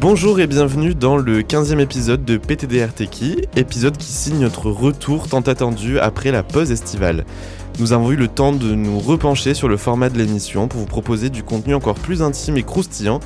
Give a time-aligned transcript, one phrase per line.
[0.00, 5.28] Bonjour et bienvenue dans le 15e épisode de PTDR Techie, épisode qui signe notre retour
[5.28, 7.26] tant attendu après la pause estivale.
[7.78, 10.86] Nous avons eu le temps de nous repencher sur le format de l'émission pour vous
[10.86, 13.20] proposer du contenu encore plus intime et croustillant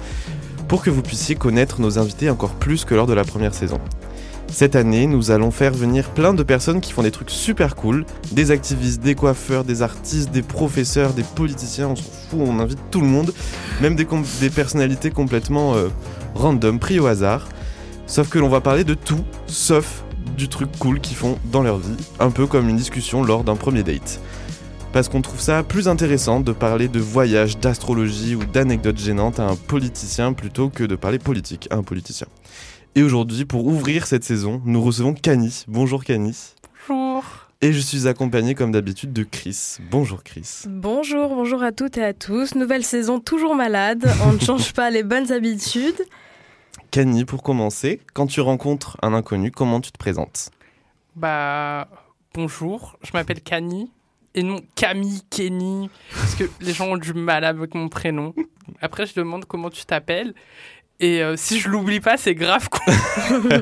[0.66, 3.78] pour que vous puissiez connaître nos invités encore plus que lors de la première saison.
[4.48, 8.04] Cette année, nous allons faire venir plein de personnes qui font des trucs super cool,
[8.32, 12.78] des activistes, des coiffeurs, des artistes, des professeurs, des politiciens, on s'en fout, on invite
[12.90, 13.32] tout le monde,
[13.80, 14.06] même des,
[14.50, 15.88] personnalités complètement euh,
[16.34, 17.48] random, pris au hasard.
[18.06, 20.04] Sauf que l'on va parler de tout, sauf
[20.36, 23.56] du truc cool qu'ils font dans leur vie, un peu comme une discussion lors d'un
[23.56, 24.20] premier date.
[24.92, 29.48] Parce qu'on trouve ça plus intéressant de parler de voyage, d'astrologie ou d'anecdotes gênantes à
[29.48, 32.28] un politicien plutôt que de parler politique à un politicien.
[32.94, 35.64] Et aujourd'hui, pour ouvrir cette saison, nous recevons Cani.
[35.66, 36.36] Bonjour Cani.
[36.88, 37.24] Bonjour.
[37.64, 39.78] Et je suis accompagné comme d'habitude de Chris.
[39.90, 40.64] Bonjour Chris.
[40.68, 42.56] Bonjour, bonjour à toutes et à tous.
[42.56, 44.06] Nouvelle saison toujours malade.
[44.26, 45.96] On ne change pas les bonnes habitudes.
[46.90, 50.50] Cani, pour commencer, quand tu rencontres un inconnu, comment tu te présentes?
[51.16, 51.88] Bah,
[52.34, 53.90] bonjour, je m'appelle Cani.
[54.34, 58.34] Et non Camille, Kenny, parce que les gens ont du mal avec mon prénom.
[58.82, 60.34] Après, je demande comment tu t'appelles.
[61.00, 62.92] Et euh, si je l'oublie pas, c'est grave quoi.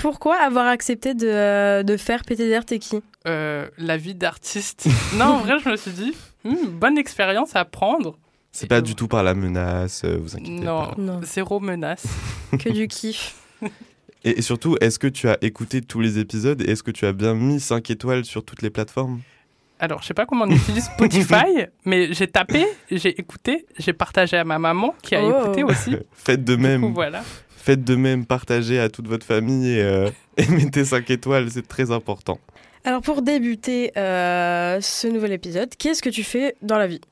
[0.00, 4.86] Pourquoi avoir accepté de, euh, de faire PTDR T'es qui euh, La vie d'artiste.
[5.16, 8.16] non, en vrai, je me suis dit, hmm, bonne expérience à prendre.
[8.52, 10.94] C'est pas du tout par la menace, vous inquiétez non, pas.
[10.98, 12.04] Non, zéro menace.
[12.58, 13.36] que du kiff.
[14.22, 17.06] Et, et surtout, est-ce que tu as écouté tous les épisodes et est-ce que tu
[17.06, 19.20] as bien mis 5 étoiles sur toutes les plateformes?
[19.78, 24.36] Alors, je sais pas comment on utilise Spotify, mais j'ai tapé, j'ai écouté, j'ai partagé
[24.36, 25.40] à ma maman qui a Oh.
[25.44, 25.96] écouté aussi.
[26.12, 26.82] Faites de Du même.
[26.82, 27.22] coup, voilà.
[27.62, 31.66] Faites de même, partagez à toute votre famille et, euh, et mettez 5 étoiles, c'est
[31.68, 32.38] très important.
[32.84, 37.02] Alors pour débuter euh, ce nouvel épisode, qu'est-ce que tu fais dans la vie?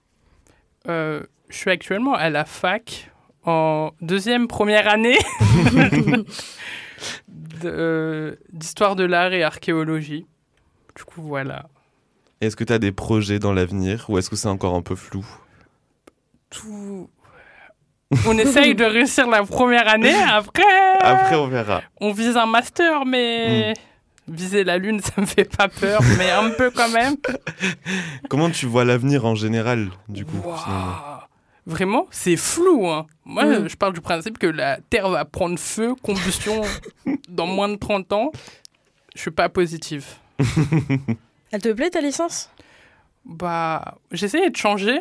[0.89, 3.11] Euh, je suis actuellement à la fac
[3.45, 5.19] en deuxième première année
[7.29, 10.27] de- euh, d'histoire de l'art et archéologie.
[10.97, 11.67] Du coup, voilà.
[12.41, 14.95] Est-ce que tu as des projets dans l'avenir ou est-ce que c'est encore un peu
[14.95, 15.27] flou?
[16.51, 17.11] Tout.
[18.27, 20.15] On essaye de réussir la première année.
[20.15, 20.63] Après,
[21.03, 21.83] Après, on verra.
[22.01, 23.75] on vise un master, mais
[24.27, 27.17] viser la lune, ça me fait pas peur, mais un peu quand même.
[28.29, 30.95] Comment tu vois l'avenir en général, du coup finalement?
[31.67, 32.87] Vraiment, c'est flou.
[32.89, 33.07] hein.
[33.27, 33.69] Moi, Mm.
[33.69, 36.63] je parle du principe que la Terre va prendre feu, combustion
[37.29, 38.33] dans moins de 30 ans.
[39.15, 40.07] Je suis pas positive.
[41.51, 42.51] Elle te plaît ta licence?
[43.27, 44.99] Bah, j'essayais de changer.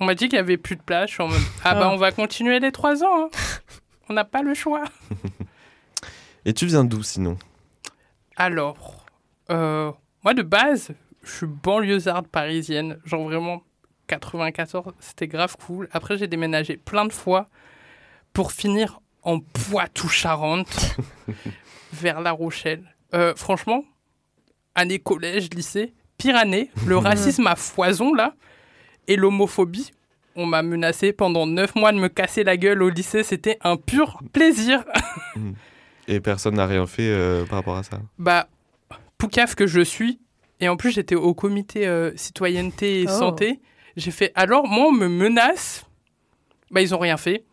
[0.00, 1.08] On m'a dit qu'il y avait plus de place.
[1.10, 1.90] Je suis en mode, ah bah Ah.
[1.90, 3.24] on va continuer les trois ans.
[3.24, 3.28] hein.
[4.08, 4.84] On n'a pas le choix.
[6.44, 7.36] Et tu viens d'où sinon?
[8.36, 9.04] Alors,
[9.50, 9.92] euh,
[10.24, 10.90] moi de base,
[11.22, 12.98] je suis banlieusarde parisienne.
[13.04, 13.62] Genre vraiment
[14.06, 15.88] 94, c'était grave cool.
[15.92, 17.48] Après, j'ai déménagé plein de fois
[18.32, 20.96] pour finir en Poitou-Charentes,
[21.92, 22.94] vers La Rochelle.
[23.14, 23.84] Euh, franchement,
[24.74, 28.34] année collège, lycée, pire année, le racisme à foison là,
[29.08, 29.90] et l'homophobie.
[30.36, 33.24] On m'a menacé pendant neuf mois de me casser la gueule au lycée.
[33.24, 34.84] C'était un pur plaisir.
[36.08, 38.00] Et personne n'a rien fait euh, par rapport à ça?
[38.18, 38.48] Bah,
[39.18, 40.20] poucave que je suis,
[40.60, 43.18] et en plus j'étais au comité euh, citoyenneté et Oh.
[43.18, 43.60] santé,
[43.96, 45.84] j'ai fait alors moi on me menace,
[46.70, 47.44] bah ils ont rien fait.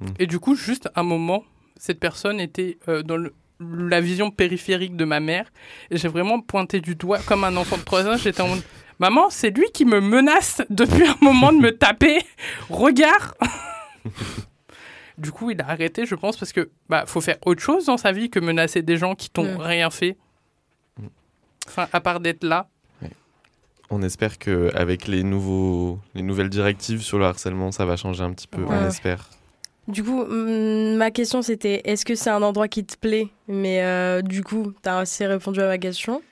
[0.00, 0.06] Hmm.
[0.18, 1.44] Et du coup, juste un moment,
[1.78, 5.50] cette personne était euh, dans le- la vision périphérique de ma mère,
[5.90, 8.62] et j'ai vraiment pointé du doigt comme un enfant de 3 ans, j'étais en mode
[9.02, 12.20] Maman, c'est lui qui me menace depuis un moment de me taper.
[12.70, 13.34] Regarde
[15.18, 17.96] Du coup, il a arrêté, je pense, parce que bah faut faire autre chose dans
[17.96, 19.60] sa vie que menacer des gens qui t'ont Mm.
[19.60, 20.16] rien fait.
[21.66, 22.68] Enfin, à part d'être là.
[23.90, 28.22] On espère que avec les nouveaux, les nouvelles directives sur le harcèlement, ça va changer
[28.22, 28.62] un petit peu.
[28.64, 29.28] On espère.
[29.88, 33.28] Du coup, hum, ma question c'était est-ce que c'est un endroit qui te plaît?
[33.48, 36.22] Mais euh, du coup, t'as assez répondu à ma question.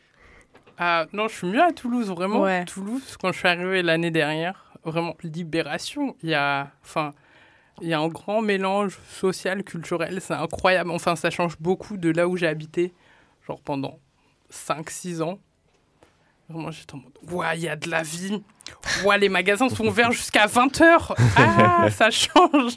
[0.82, 2.40] Ah non, je suis mieux à Toulouse, vraiment.
[2.40, 2.64] Ouais.
[2.64, 6.16] Toulouse, quand je suis arrivé l'année dernière, vraiment libération.
[6.22, 7.12] Il y a, enfin,
[7.82, 10.20] il y a un grand mélange social, culturel.
[10.22, 10.90] C'est incroyable.
[10.90, 12.94] Enfin, ça change beaucoup de là où j'ai habité,
[13.46, 13.98] genre pendant
[14.50, 15.38] 5-6 ans.
[16.48, 18.42] Vraiment, j'étais en mode, ouais, il y a de la vie.
[19.04, 21.14] Ouais, les magasins sont ouverts jusqu'à 20h.
[21.36, 22.72] Ah, ça change.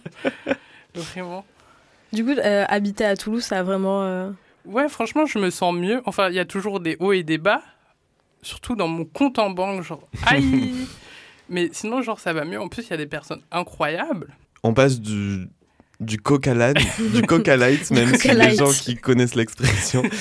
[0.94, 1.46] Vraiment.
[2.12, 4.04] Du coup, euh, habiter à Toulouse, ça a vraiment.
[4.04, 4.30] euh,
[4.66, 6.02] Ouais, franchement, je me sens mieux.
[6.06, 7.62] Enfin, il y a toujours des hauts et des bas.
[8.44, 10.74] Surtout dans mon compte en banque, genre, aïe
[11.50, 12.60] Mais sinon, genre, ça va mieux.
[12.60, 14.36] En plus, il y a des personnes incroyables.
[14.64, 15.48] On passe du,
[16.00, 16.76] du coq à l'âne,
[17.14, 20.04] du coq à light, même si les gens qui connaissent l'expression.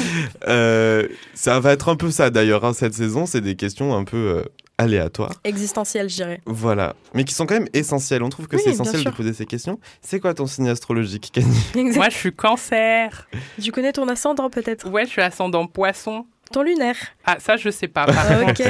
[0.48, 3.26] Euh, ça va être un peu ça d'ailleurs, hein, cette saison.
[3.26, 4.42] C'est des questions un peu euh,
[4.76, 5.34] aléatoires.
[5.44, 6.40] Existentiel, je dirais.
[6.46, 8.22] Voilà, mais qui sont quand même essentiels.
[8.22, 9.78] On trouve que Oui, c'est essentiel de poser ces questions.
[10.00, 11.96] C'est quoi ton signe astrologique, Exact.
[11.96, 13.28] Moi, je suis cancer.
[13.60, 14.88] Tu connais ton ascendant peut-être?
[14.88, 16.26] Ouais, je suis ascendant poisson.
[16.52, 16.96] Ton lunaire.
[17.24, 18.06] Ah, ça, je sais pas.
[18.06, 18.62] par ok.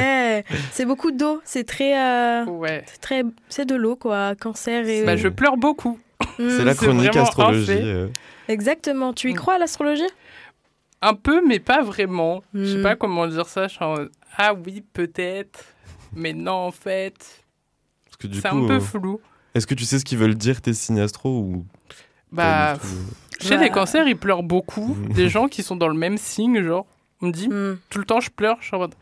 [0.71, 1.41] C'est beaucoup d'eau.
[1.45, 1.97] C'est très.
[1.99, 2.83] euh, Ouais.
[2.87, 3.23] c'est très.
[3.49, 4.35] C'est de l'eau, quoi.
[4.39, 5.03] Cancer et.
[5.05, 5.99] Bah, je pleure beaucoup.
[6.39, 6.49] Hmm.
[6.49, 7.71] C'est la chronique astrologie.
[7.81, 8.07] euh.
[8.47, 9.13] Exactement.
[9.13, 9.37] Tu y Mm.
[9.37, 10.03] crois à l'astrologie?
[11.01, 12.43] Un peu, mais pas vraiment.
[12.53, 12.83] Je sais Hmm.
[12.83, 13.67] pas comment dire ça.
[13.67, 15.65] Je suis en mode, ah oui, peut-être.
[16.15, 17.15] Mais non, en fait.
[18.05, 19.19] Parce que du C'est coup, un peu euh, flou.
[19.55, 21.65] est-ce que tu sais ce qu'ils veulent dire tes signes astro ou
[22.31, 22.87] Bah, tout
[23.47, 24.95] chez les cancers, ils pleurent beaucoup.
[25.09, 26.85] Des gens qui sont dans le même signe, genre.
[27.23, 27.77] On me dit, Hmm.
[27.89, 28.57] tout le temps, je pleure.
[28.59, 28.93] Je suis en mode,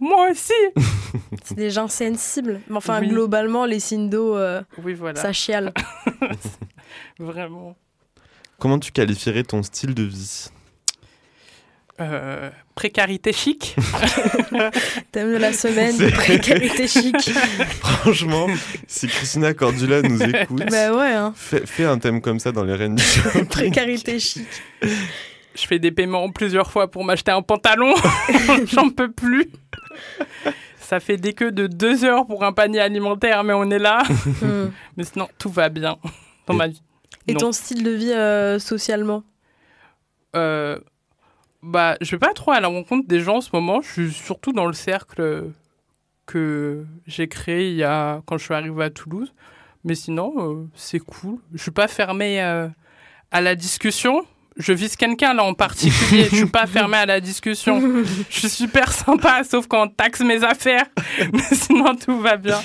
[0.00, 0.52] moi aussi.
[1.44, 2.60] C'est des gens sensibles.
[2.70, 3.08] Mais enfin, Oui.
[3.08, 5.20] globalement, les signes d'eau, euh, Oui, voilà.
[5.20, 5.72] ça chiale.
[7.18, 7.76] Vraiment.
[8.58, 10.46] Comment tu qualifierais ton style de vie?
[12.00, 13.74] Euh, précarité chic.
[15.10, 17.16] Thème de la semaine, précarité chic.
[17.80, 18.46] Franchement,
[18.86, 21.32] si Christina Cordula nous écoute, bah ouais, hein.
[21.34, 23.02] fais, fais un thème comme ça dans les reines du.
[23.46, 24.46] Précarité chic.
[25.60, 27.92] Je fais des paiements plusieurs fois pour m'acheter un pantalon.
[28.66, 29.50] J'en peux plus.
[30.78, 34.02] Ça fait des queues de deux heures pour un panier alimentaire, mais on est là.
[34.42, 34.70] Hmm.
[34.96, 35.98] Mais sinon, tout va bien
[36.46, 36.80] dans ma vie.
[37.26, 37.40] Et Non.
[37.40, 39.24] ton style de vie euh, socialement?
[40.36, 40.78] Euh,
[41.62, 43.80] bah, je vais pas trop à la rencontre des gens en ce moment.
[43.82, 45.50] Je suis surtout dans le cercle
[46.26, 49.34] que j'ai créé il y a quand je suis arrivée à Toulouse.
[49.84, 51.38] Mais sinon, euh, c'est cool.
[51.52, 52.68] Je suis pas fermée euh,
[53.30, 54.24] à la discussion.
[54.58, 56.24] Je vise quelqu'un là en particulier.
[56.30, 57.80] je suis pas fermée à la discussion.
[58.28, 60.84] Je suis super sympa, sauf quand on taxe mes affaires.
[61.32, 62.60] Mais sinon, tout va bien.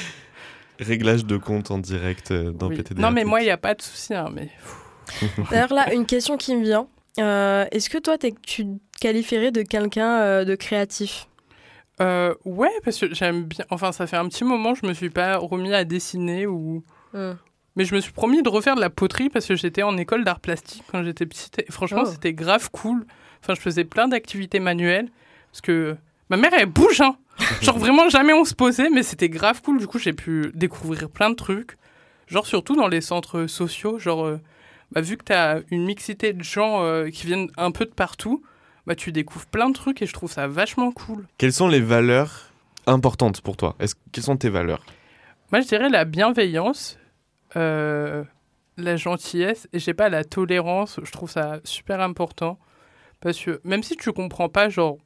[0.79, 2.77] Réglage de compte en direct euh, dans Oui.
[2.77, 2.99] PTD.
[3.01, 4.13] Non, mais moi, il n'y a pas de souci.
[4.15, 4.49] hein, mais...
[5.51, 6.87] D'ailleurs, là, une question qui me vient.
[7.19, 11.27] Euh, Est-ce que toi, tu te qualifierais de quelqu'un euh, de créatif?
[12.01, 13.65] Euh, ouais, parce que j'aime bien.
[13.69, 16.83] Enfin, ça fait un petit moment, je me suis pas remis à dessiner ou.
[17.75, 20.23] Mais je me suis promis de refaire de la poterie parce que j'étais en école
[20.23, 21.59] d'art plastique quand j'étais petite.
[21.59, 22.09] Et franchement, Oh.
[22.11, 23.05] c'était grave cool.
[23.41, 25.09] Enfin, je faisais plein d'activités manuelles
[25.51, 25.95] parce que
[26.29, 27.17] ma mère, elle bouge, hein.
[27.61, 29.79] Genre vraiment, jamais on se posait, mais c'était grave cool.
[29.79, 31.77] Du coup, j'ai pu découvrir plein de trucs.
[32.27, 33.97] Genre, surtout dans les centres sociaux.
[33.97, 34.39] Genre, euh,
[34.91, 37.91] bah, vu que tu as une mixité de gens euh, qui viennent un peu de
[37.91, 38.43] partout,
[38.85, 41.25] bah, tu découvres plein de trucs et je trouve ça vachement cool.
[41.39, 42.51] Quelles sont les valeurs
[42.85, 43.75] importantes pour toi?
[43.79, 44.85] Est-ce Quelles sont tes valeurs?
[45.51, 46.97] Moi, je dirais la bienveillance,
[47.55, 48.23] euh,
[48.77, 50.99] la gentillesse et je sais pas la tolérance.
[51.03, 52.57] Je trouve ça super important
[53.21, 54.97] parce que même si tu comprends pas genre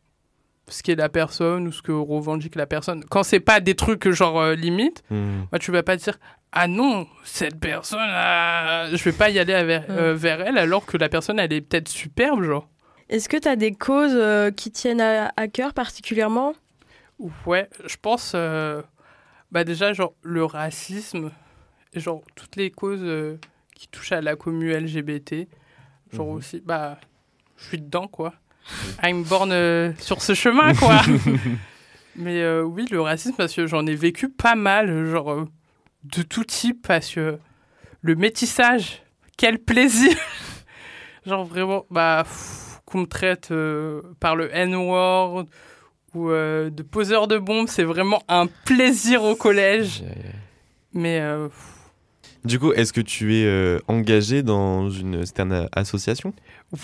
[0.69, 4.09] ce qu'est la personne ou ce que revendique la personne, quand c'est pas des trucs
[4.09, 5.43] genre euh, limite, Hmm.
[5.51, 6.17] bah, tu vas pas dire
[6.51, 10.85] ah non cette personne, ah, je vais pas y aller avec- euh, vers elle alors
[10.85, 12.67] que la personne elle est peut-être superbe genre.
[13.09, 16.53] Est-ce que tu as des causes euh, qui tiennent à, à cœur particulièrement?
[17.45, 18.81] Ouais, je pense euh,
[19.51, 21.31] bah déjà genre le racisme
[21.99, 23.37] genre toutes les causes euh,
[23.75, 25.47] qui touchent à la commu LGBT,
[26.13, 26.33] genre Mhm.
[26.35, 26.99] aussi bah
[27.57, 28.33] je suis dedans quoi.
[29.03, 31.01] I'm born euh, sur ce chemin quoi.
[32.15, 35.45] Mais euh, oui, le racisme parce que j'en ai vécu pas mal genre euh,
[36.03, 37.37] de tout type parce que
[38.01, 39.03] le métissage,
[39.37, 40.15] quel plaisir.
[41.25, 42.25] genre vraiment bah
[42.85, 43.51] qu'on me traite
[44.19, 45.45] par le N-word
[46.13, 50.03] ou de poseur de bombes, c'est vraiment un plaisir au collège.
[50.93, 51.49] Mais euh,
[52.47, 56.33] Du coup, est-ce que tu es euh, engagé dans une certaine association?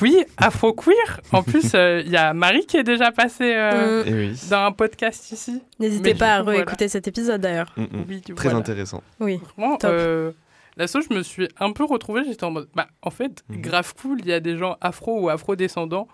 [0.02, 1.22] Oui, Afro-Queer.
[1.32, 4.08] En plus, euh, il y a Marie qui est déjà passée euh, Hmm.
[4.08, 4.40] Eh oui.
[4.50, 5.62] dans un podcast ici.
[5.80, 6.60] N'hésitez pas à voilà.
[6.60, 7.74] réécouter cet épisode d'ailleurs.
[7.78, 8.06] Mm, mm.
[8.10, 8.58] Oui, Très voilà.
[8.58, 9.02] intéressant.
[9.22, 9.40] Oui.
[9.58, 9.90] Vraiment, Top.
[9.94, 10.32] euh,
[10.76, 12.24] la sauce, je me suis un peu retrouvée.
[12.28, 13.62] J'étais en mode, bah, en fait, Mhm.
[13.62, 14.20] grave cool.
[14.20, 16.08] Il y a des gens afro ou afro-descendants,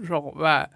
[0.00, 0.68] genre, bah,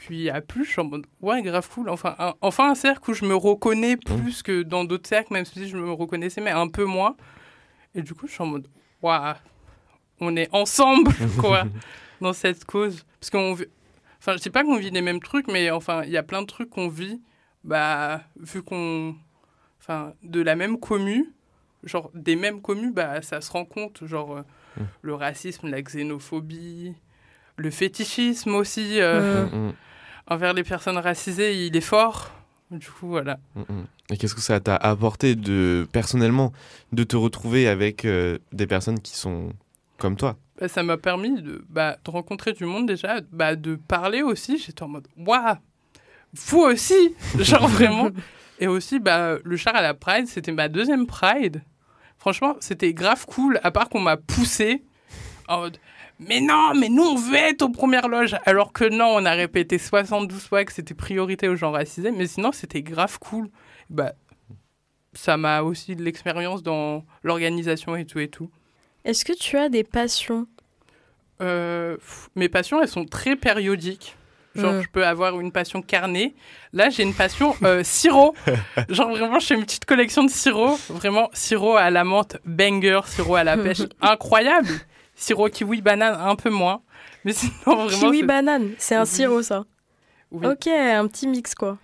[0.00, 1.88] LGBTQIA+, je suis en mode, ouais, grave cool.
[1.88, 5.44] Enfin un, enfin, un cercle où je me reconnais plus que dans d'autres cercles, même
[5.44, 7.16] si je me reconnaissais, mais un peu moins.
[7.94, 8.68] Et du coup, je suis en mode,
[9.02, 9.34] waouh,
[10.20, 11.64] on est ensemble, quoi,
[12.20, 13.04] dans cette cause.
[13.20, 13.66] Parce qu'on vit-
[14.20, 16.42] Enfin, je sais pas qu'on vit les mêmes trucs, mais enfin, il y a plein
[16.42, 17.22] de trucs qu'on vit,
[17.62, 19.14] bah, vu qu'on
[19.80, 21.32] enfin, de la même commu,
[21.84, 24.42] genre des mêmes communes, bah, ça se rend compte, genre euh,
[24.76, 24.82] Mm.
[25.02, 26.94] le racisme, la xénophobie,
[27.56, 29.72] le fétichisme aussi euh, Hmm.
[30.28, 32.30] Envers les personnes racisées, il est fort.
[32.70, 33.38] Du coup, voilà.
[33.54, 33.86] mm, mm.
[34.10, 36.52] Et qu'est-ce que ça t'a apporté de personnellement
[36.92, 39.52] de te retrouver avec euh, des personnes qui sont
[39.98, 40.36] comme toi?
[40.60, 44.58] Bah, ça m'a permis de, bah, de rencontrer du monde déjà, bah, de parler aussi.
[44.58, 45.56] J'étais en mode, waouh,
[46.34, 48.10] vous aussi, genre vraiment.
[48.60, 51.62] Et aussi, bah, le char à la Pride, c'était ma deuxième Pride.
[52.18, 54.82] Franchement, c'était grave cool, à part qu'on m'a poussé
[55.48, 55.78] en mode,
[56.18, 58.36] mais non, mais nous on veut être aux premières loges.
[58.46, 62.26] Alors que non, on a répété 72 fois que c'était priorité aux gens racisés, mais
[62.26, 63.48] sinon c'était grave cool.
[63.90, 64.12] Bah,
[65.14, 68.50] ça m'a aussi de l'expérience dans l'organisation et tout et tout.
[69.04, 70.46] Est-ce que tu as des passions?
[71.40, 74.16] Euh, pff, mes passions, elles sont très périodiques.
[74.56, 74.82] Genre, Mm.
[74.82, 76.34] je peux avoir une passion carnée.
[76.72, 78.34] Là, j'ai une passion euh, sirop.
[78.88, 80.76] Genre, vraiment, je fais une petite collection de sirop.
[80.90, 84.68] Vraiment, sirop à la menthe, banger, sirop à la pêche, incroyable.
[85.20, 86.80] Sirop kiwi banane, un peu moins.
[87.24, 87.88] Mais sinon, vraiment.
[87.88, 89.06] Kiwi c'est- banane, c'est un Oui.
[89.08, 89.64] sirop ça.
[90.30, 90.46] oui.
[90.46, 91.76] Ok, un petit mix quoi.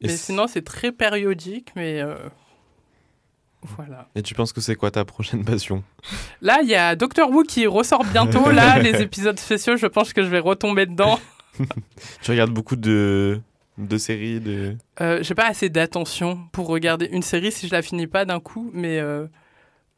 [0.00, 2.00] Et, Mais sinon, c'est très périodique, mais.
[2.00, 2.16] euh,
[3.62, 4.08] Voilà.
[4.14, 5.84] et tu penses que c'est quoi ta prochaine passion?
[6.40, 8.50] Là, il y a Doctor Who qui ressort bientôt.
[8.50, 11.18] Là, les épisodes spéciaux, je pense que je vais retomber dedans.
[12.22, 13.38] Tu regardes beaucoup de,
[13.76, 14.76] de séries de...
[15.02, 18.40] Euh, j'ai pas assez d'attention pour regarder une série si je la finis pas d'un
[18.40, 19.26] coup, mais euh,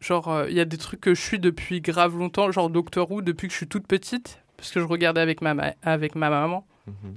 [0.03, 3.11] genre euh, il y a des trucs que je suis depuis grave longtemps, genre Doctor
[3.11, 6.15] Who depuis que je suis toute petite, parce que je regardais avec ma, ma- avec
[6.17, 7.17] ma maman, Mhm.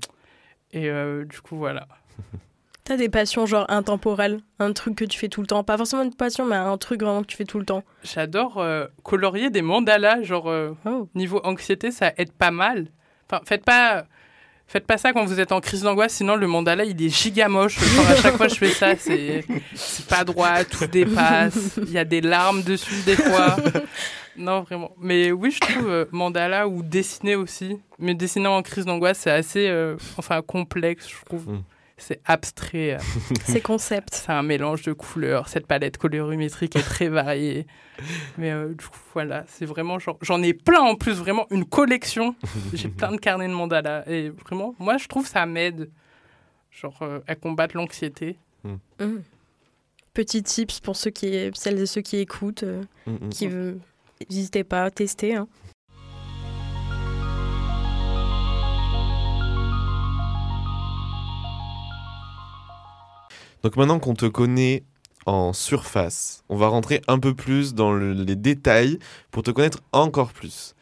[0.74, 1.88] et euh, du coup voilà.
[2.84, 5.63] T'as des passions genre intemporelles, un truc que tu fais tout le temps?
[5.63, 7.84] Pas forcément une passion, mais un truc vraiment que tu fais tout le temps.
[8.04, 11.10] J'adore euh, colorier des mandalas, genre euh, Oh.
[11.15, 12.88] niveau anxiété ça aide pas mal.
[13.27, 14.06] Enfin faites pas
[14.67, 17.48] Faites pas ça quand vous êtes en crise d'angoisse, sinon le mandala il est giga
[17.48, 17.77] moche.
[18.10, 19.45] À chaque fois je fais ça, c'est
[20.10, 23.57] pas droit, tout dépasse, il y a des larmes dessus des fois.
[24.38, 24.91] Non, vraiment.
[25.00, 27.79] Mais oui, je trouve euh, mandala ou dessiner aussi.
[28.00, 31.48] Mais dessiner en crise d'angoisse, c'est assez euh, enfin complexe, je trouve.
[31.50, 31.63] Mm.
[31.97, 32.97] C'est abstrait.
[33.45, 34.13] C'est concept.
[34.15, 35.47] C'est un mélange de couleurs.
[35.47, 37.65] Cette palette colorimétrique est très variée.
[38.37, 40.17] Mais euh, du coup, voilà, c'est vraiment genre.
[40.21, 42.35] J'en ai plein en plus, vraiment une collection.
[42.73, 44.03] J'ai plein de carnets de mandala.
[44.09, 45.89] Et vraiment, moi, je trouve ça m'aide.
[46.71, 48.37] Genre euh, à combattre l'anxiété.
[48.65, 49.05] Mm.
[50.13, 53.29] Petit tips pour ceux qui, celles et ceux qui écoutent, euh, Mhm.
[53.29, 53.79] qui veulent.
[54.29, 55.35] N'hésitez pas à tester.
[55.35, 55.47] hein.
[63.65, 64.84] Donc maintenant qu'on te connaît
[65.25, 69.00] en surface, on va rentrer un peu plus dans le- les détails
[69.31, 70.75] pour te connaître encore plus.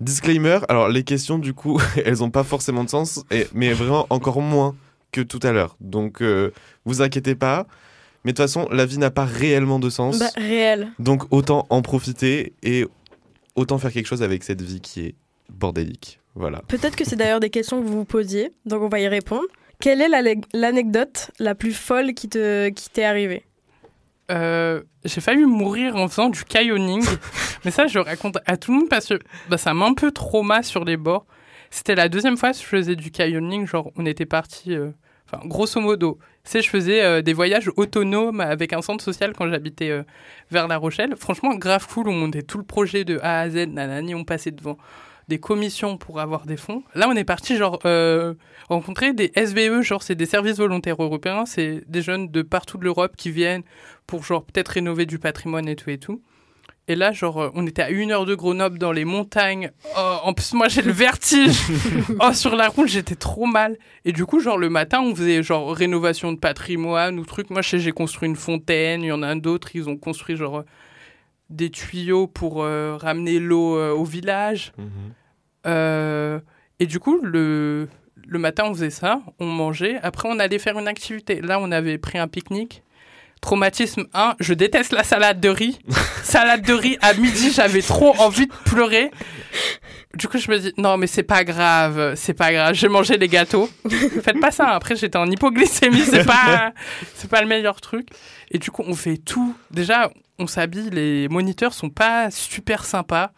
[0.00, 4.08] Disclaimer, alors les questions du coup, elles n'ont pas forcément de sens, et- mais vraiment
[4.10, 4.74] encore moins
[5.12, 5.76] que tout à l'heure.
[5.80, 6.50] Donc euh,
[6.84, 7.68] vous inquiétez pas,
[8.24, 10.18] mais de toute façon, la vie n'a pas réellement de sens.
[10.18, 10.88] Bah, réel.
[10.98, 12.84] Donc autant en profiter et
[13.54, 15.14] autant faire quelque chose avec cette vie qui est
[15.50, 16.18] bordélique.
[16.34, 16.62] Voilà.
[16.66, 19.46] Peut-être que c'est d'ailleurs des questions que vous vous posiez, donc on va y répondre.
[19.80, 20.08] Quelle est
[20.54, 23.44] l'anecdote la plus folle qui te qui t'est arrivée?
[24.30, 27.04] Euh, j'ai failli mourir en faisant du canyoning.
[27.64, 29.18] mais ça, je le raconte à tout le monde parce que
[29.48, 31.26] bah, ça m'a un peu trauma sur les bords.
[31.70, 33.66] C'était la deuxième fois que je faisais du canyoning.
[33.66, 34.74] Genre, on était parti.
[34.74, 34.90] euh,
[35.30, 39.46] Enfin, grosso modo, c'est je faisais euh, des voyages autonomes avec un centre social quand
[39.50, 39.92] j'habitais
[40.50, 41.14] vers La Rochelle.
[41.16, 42.08] Franchement, grave cool.
[42.08, 43.66] On montait tout le projet de A à Z.
[43.68, 44.78] Nanani, on passait devant
[45.28, 46.82] des commissions pour avoir des fonds.
[46.94, 48.34] Là, on est parti genre euh,
[48.68, 51.44] rencontrer des SVE, genre c'est des services volontaires européens.
[51.46, 53.62] C'est des jeunes de partout de l'Europe qui viennent
[54.06, 56.22] pour genre peut-être rénover du patrimoine et tout et tout.
[56.90, 59.70] Et là, genre, euh, on était à une heure de Grenoble dans les montagnes.
[59.98, 61.60] Oh, en plus, moi, j'ai le vertige.
[62.20, 63.76] oh, sur la route, j'étais trop mal.
[64.06, 67.50] Et du coup, genre, le matin, on faisait genre rénovation de patrimoine ou truc.
[67.50, 69.02] Moi, je sais, j'ai construit une fontaine.
[69.02, 70.64] Il y en a d'autres, ils ont construit genre
[71.50, 74.72] des tuyaux pour euh, ramener l'eau euh, au village.
[74.78, 74.88] Mhm.
[75.68, 76.40] Euh,
[76.80, 77.88] et du coup, le,
[78.26, 79.98] le matin, on faisait ça, on mangeait.
[80.02, 81.40] Après, on allait faire une activité.
[81.40, 82.82] Là, on avait pris un pique-nique.
[83.40, 85.78] Traumatisme 1, je déteste la salade de riz.
[86.24, 89.12] salade de riz, à midi, j'avais trop envie de pleurer.
[90.14, 93.16] Du coup, je me dis, non, mais c'est pas grave, c'est pas grave, j'ai mangé
[93.16, 93.70] les gâteaux.
[94.22, 96.72] Faites pas ça, après, j'étais en hypoglycémie, c'est pas,
[97.14, 98.08] c'est pas le meilleur truc.
[98.50, 99.54] Et du coup, on fait tout.
[99.70, 100.10] Déjà,
[100.40, 103.30] on s'habille, les moniteurs sont pas super sympas.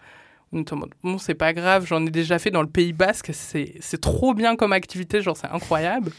[0.53, 4.35] Mode, bon, c'est pas grave, j'en ai déjà fait dans le Pays Basque, c'est trop
[4.35, 6.11] bien comme activité, genre, c'est incroyable.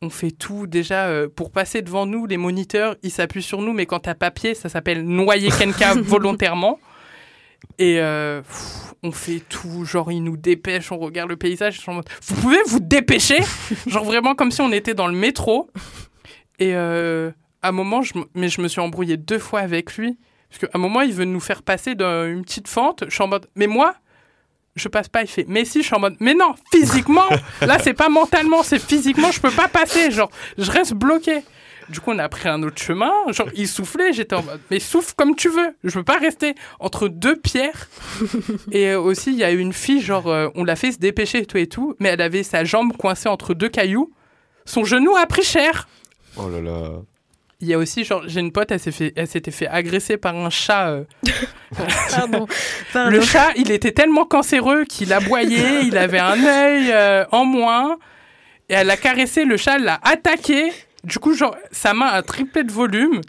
[0.00, 0.68] On fait tout.
[0.68, 4.14] Déjà, euh, pour passer devant nous, les moniteurs, ils s'appuient sur nous, mais quand t'as
[4.14, 6.78] papier, ça s'appelle noyer quelqu'un volontairement.
[7.78, 9.84] Et euh, pff, on fait tout.
[9.84, 11.84] Genre, ils nous dépêchent, on regarde le paysage.
[11.88, 13.38] mode, vous pouvez vous dépêcher?
[13.88, 15.68] Genre, vraiment comme si on était dans le métro.
[16.60, 17.32] Et euh,
[17.62, 20.16] à un moment, je, mais je me suis embrouillé deux fois avec lui.
[20.50, 23.04] Parce qu'à un moment, il veut nous faire passer dans une petite fente.
[23.08, 23.94] Je suis en mode, mais moi,
[24.76, 25.22] je passe pas.
[25.22, 27.28] Il fait, mais si, je suis en mode, mais non, physiquement,
[27.60, 30.10] là, c'est pas mentalement, c'est physiquement, je peux pas passer.
[30.10, 31.42] Genre, je reste bloqué.
[31.88, 33.12] Du coup, on a pris un autre chemin.
[33.28, 35.74] Genre, il soufflait, j'étais en mode, mais souffle comme tu veux.
[35.84, 37.88] Je veux pas rester entre deux pierres.
[38.72, 41.38] et euh, aussi, il y a une fille, genre, euh, on l'a fait se dépêcher
[41.38, 44.12] et tout et tout, mais elle avait sa jambe coincée entre deux cailloux.
[44.66, 45.88] Son genou a pris cher.
[46.36, 46.90] Oh là là.
[47.60, 50.16] Il y a aussi, genre, j'ai une pote, elle s'est fait, elle s'était fait agresser
[50.16, 50.90] par un chat.
[50.90, 51.04] euh.
[52.10, 52.46] Pardon.
[52.92, 53.10] Pardon.
[53.10, 57.98] Le chat, il était tellement cancéreux qu'il aboyait, il avait un œil euh, en moins.
[58.68, 60.72] Et elle a caressé le chat, elle l'a attaqué.
[61.02, 63.20] Du coup, genre, sa main a triplé de volume.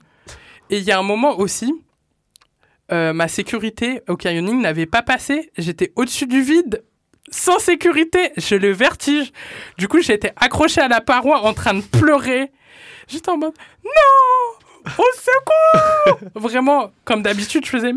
[0.70, 1.74] Et il y a un moment aussi,
[2.92, 5.52] euh, ma sécurité au canyoning n'avait pas passé.
[5.58, 6.84] J'étais au-dessus du vide,
[7.32, 8.32] sans sécurité.
[8.38, 9.32] J'ai le vertige.
[9.80, 12.52] Du coup, j'étais accrochée à la paroi en train de pleurer.
[13.10, 16.20] J'étais en mode non, au secours.
[16.36, 17.92] Vraiment, comme d'habitude, je faisais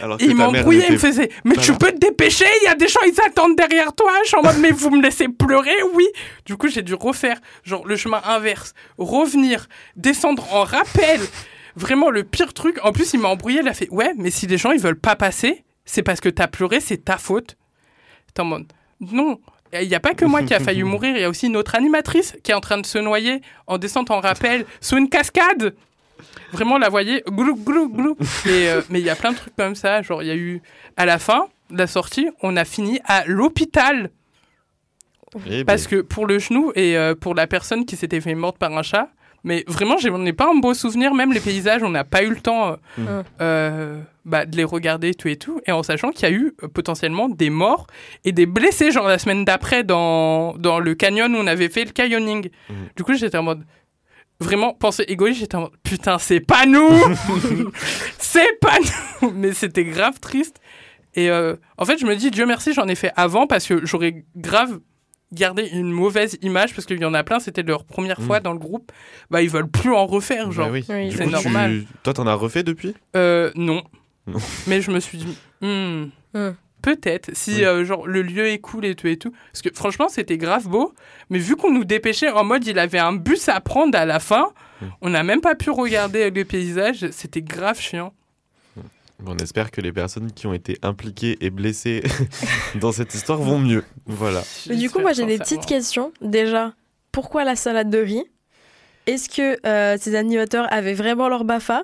[0.00, 2.74] Alors que il m'embrouillait, il me faisait Mais tu peux te dépêcher, il y a
[2.74, 4.12] des gens, ils attendent derrière toi.
[4.22, 6.06] Je suis en mode Mais vous me laissez pleurer, oui.
[6.46, 9.66] Du coup, j'ai dû refaire genre le chemin inverse, revenir,
[9.96, 11.20] descendre en rappel.
[11.74, 12.78] Vraiment le pire truc.
[12.84, 14.98] En plus, il m'a embrouillé, il a fait Ouais, mais si les gens ils veulent
[14.98, 17.56] pas passer, c'est parce que t'as pleuré, c'est ta faute.
[18.34, 19.40] T'es en mode Non.
[19.72, 21.56] Il n'y a pas que moi qui a failli mourir, il y a aussi une
[21.56, 25.08] autre animatrice qui est en train de se noyer en descente en rappel sous une
[25.08, 25.74] cascade.
[26.52, 28.16] Vraiment, la voyez, glou, glou, glou.
[28.46, 30.02] Et, euh, mais il y a plein de trucs comme ça.
[30.02, 30.62] Genre, il y a eu,
[30.96, 34.10] à la fin de la sortie, on a fini à l'hôpital.
[35.46, 38.34] Eh ben, Parce que pour le genou et euh, pour la personne qui s'était fait
[38.34, 39.10] morte par un chat,
[39.44, 41.14] mais vraiment, j'en ai pas un beau souvenir.
[41.14, 43.24] Même les paysages, on n'a pas eu le temps euh, Mm.
[43.40, 45.60] euh, bah, de les regarder, tout et tout.
[45.66, 47.86] Et en sachant qu'il y a eu euh, potentiellement des morts
[48.24, 51.84] et des blessés, genre la semaine d'après, dans, dans le canyon où on avait fait
[51.84, 52.50] le canyoning.
[52.68, 52.74] Mm.
[52.96, 53.64] Du coup, j'étais en mode.
[54.40, 56.88] Vraiment, pensée égoïste, j'étais en mode putain, c'est pas nous
[58.18, 58.76] C'est pas
[59.22, 60.60] nous Mais c'était grave triste.
[61.14, 63.84] Et euh, en fait, je me dis, Dieu merci, j'en ai fait avant parce que
[63.84, 64.78] j'aurais grave
[65.32, 68.24] gardé une mauvaise image parce qu'il y en a plein, c'était leur première Mm.
[68.24, 68.90] fois dans le groupe.
[69.30, 70.70] Bah, ils veulent plus en refaire, bah genre.
[70.70, 70.84] oui.
[70.88, 71.80] Oui, Du c'est normal.
[71.80, 72.94] tu- Toi, t'en as refait depuis?
[73.16, 73.82] Euh, non.
[74.26, 74.38] Non.
[74.66, 76.50] Mais je me suis dit, hmm, Hmm.
[76.82, 77.64] peut-être, si Oui.
[77.64, 79.32] euh, genre le lieu est cool et tout et tout.
[79.52, 80.94] Parce que franchement, c'était grave beau.
[81.30, 84.20] Mais vu qu'on nous dépêchait en mode, il avait un bus à prendre à la
[84.20, 84.86] fin, Hmm.
[85.02, 87.08] on n'a même pas pu regarder les paysages.
[87.10, 88.12] C'était grave chiant.
[89.26, 92.02] On espère que les personnes qui ont été impliquées et blessées
[92.76, 93.84] dans cette histoire vont mieux.
[94.06, 94.42] Voilà.
[94.68, 96.12] Mais du coup, moi, j'ai des petites questions.
[96.20, 96.72] Déjà,
[97.12, 98.24] pourquoi la salade de riz?
[99.06, 101.82] Est-ce que euh, ces animateurs avaient vraiment leur BAFA?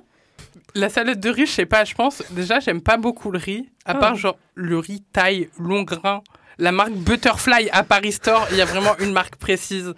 [0.77, 2.23] La salade de riz, je sais pas, je pense.
[2.31, 3.68] Déjà, j'aime pas beaucoup le riz.
[3.85, 4.01] À Oh.
[4.01, 6.23] part, genre, le riz taille, long grain.
[6.59, 9.92] La marque Butterfly à Paris Store, il y a vraiment une marque précise.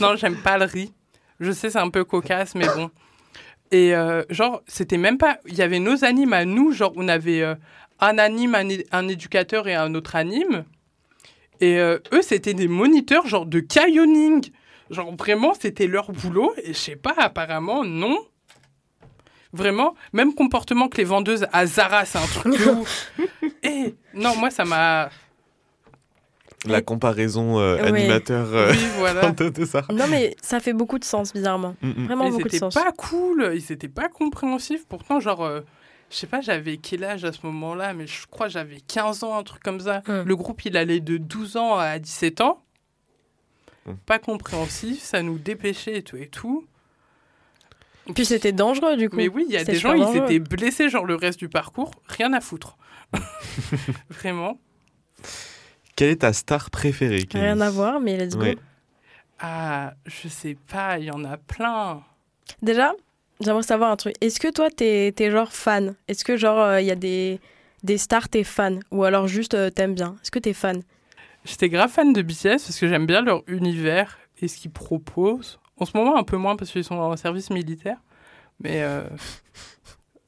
[0.00, 0.92] Non, j'aime pas le riz.
[1.40, 2.90] Je sais, c'est un peu cocasse, mais bon.
[3.72, 5.38] Et euh, genre, c'était même pas.
[5.46, 7.54] Il y avait nos animes à nous, genre, on avait euh,
[8.00, 10.64] un anime, un, un éducateur et un autre anime.
[11.60, 14.50] Et euh, eux, c'était des moniteurs, genre, de canyoning.
[14.90, 16.52] Genre, vraiment, c'était leur boulot.
[16.62, 18.18] Et je sais pas, apparemment, non.
[19.54, 23.10] Vraiment, même comportement que les vendeuses à Zara, c'est un truc de ouf.
[23.62, 25.08] Et non, moi, ça m'a.
[26.64, 27.88] La comparaison euh, Oui.
[27.88, 29.30] animateur euh, Oui, voilà.
[29.32, 29.84] de, de ça.
[29.92, 31.74] Non, mais ça fait beaucoup de sens, bizarrement.
[31.82, 32.06] Mm, mm.
[32.06, 32.74] Vraiment beaucoup de sens.
[32.74, 34.86] pas cool, ils étaient pas compréhensifs.
[34.86, 35.60] Pourtant, genre, euh,
[36.10, 39.24] je sais pas, j'avais quel âge à ce moment-là, mais je crois que j'avais 15
[39.24, 40.02] ans, un truc comme ça.
[40.06, 40.22] Hmm.
[40.24, 42.62] Le groupe, il allait de 12 ans à 17 ans.
[44.06, 46.64] Pas compréhensif, ça nous dépêchait et tout et tout.
[48.14, 49.16] Puis c'était dangereux, du coup.
[49.16, 50.24] Mais oui, il y a des gens, super ils dangereux.
[50.24, 52.76] étaient blessés, genre le reste du parcours, rien à foutre.
[54.10, 54.60] Vraiment.
[56.02, 58.42] Quelle est ta star préférée Rien à voir, mais let's go.
[58.42, 58.58] Ouais.
[59.38, 62.02] Ah, je sais pas, il y en a plein.
[62.60, 62.92] Déjà,
[63.40, 64.16] j'aimerais savoir un truc.
[64.20, 65.94] Est-ce que toi, t'es es genre fan?
[66.08, 67.38] Est-ce que genre, il y a des,
[67.84, 68.80] des stars, t'es fan?
[68.90, 70.16] Ou alors juste, euh, t'aimes bien?
[70.20, 70.82] Est-ce que t'es fan?
[71.44, 75.60] J'étais grave fan de BTS parce que j'aime bien leur univers et ce qu'ils proposent.
[75.78, 77.98] En ce moment, un peu moins parce qu'ils sont en service militaire.
[78.58, 79.04] Mais euh,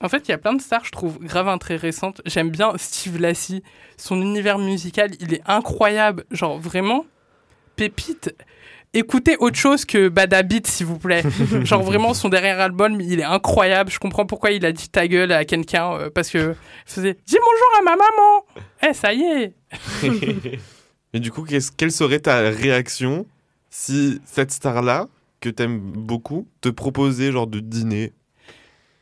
[0.00, 2.20] en fait, il y a plein de stars, je trouve, grave intéressantes.
[2.26, 3.62] J'aime bien Steve Lassie.
[3.96, 6.24] Son univers musical, il est incroyable.
[6.30, 7.06] Genre, vraiment,
[7.76, 8.34] pépite.
[8.92, 11.22] Écoutez autre chose que Bad Habit, s'il vous plaît.
[11.64, 13.90] Genre, vraiment, son dernier album, il est incroyable.
[13.90, 15.94] Je comprends pourquoi il a dit ta gueule à quelqu'un.
[15.94, 16.54] euh, parce que
[16.86, 19.54] il faisait Dis bonjour à ma maman Eh, ça y est
[21.12, 21.44] Et du coup,
[21.76, 23.26] quelle serait ta réaction
[23.70, 25.08] si cette star-là,
[25.40, 28.12] que t'aimes beaucoup, te proposait genre de dîner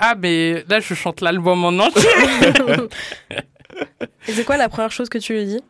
[0.04, 2.02] Ah, mais là, je chante l'album en entier.
[4.26, 5.62] Et c'est quoi la première chose que tu lui dis?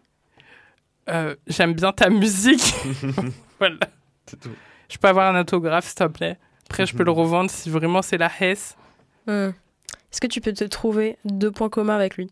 [1.11, 2.75] Euh, J'aime bien ta musique.
[3.59, 3.77] voilà.
[4.25, 4.49] C'est tout.
[4.89, 6.39] Je peux avoir un autographe, s'il te plaît?
[6.71, 8.75] Après, je peux le revendre si vraiment c'est la Hesse.
[9.27, 9.51] Hmm.
[10.11, 12.31] Est-ce que tu peux te trouver deux points communs avec lui?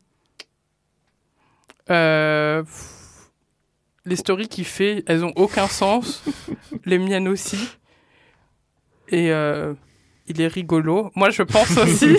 [1.90, 3.30] Euh, pff,
[4.06, 6.24] Les stories qu'il fait, elles ont aucun sens.
[6.86, 7.58] Les miennes aussi.
[9.08, 9.74] Et euh,
[10.30, 11.10] il est rigolo.
[11.14, 12.16] Moi, je pense aussi.